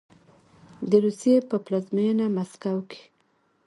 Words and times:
د 0.89 0.91
روسیې 1.05 1.35
په 1.49 1.55
پلازمینه 1.65 2.25
مسکو 2.35 2.75
کې 2.89 3.01